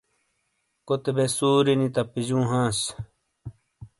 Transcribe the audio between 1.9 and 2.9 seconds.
تپجوں ہانس